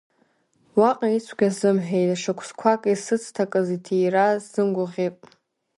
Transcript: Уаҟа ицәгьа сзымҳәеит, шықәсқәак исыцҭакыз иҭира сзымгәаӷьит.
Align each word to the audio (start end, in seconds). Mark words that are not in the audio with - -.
Уаҟа 0.79 1.07
ицәгьа 1.17 1.49
сзымҳәеит, 1.53 2.09
шықәсқәак 2.21 2.81
исыцҭакыз 2.93 3.67
иҭира 3.75 4.25
сзымгәаӷьит. 4.43 5.15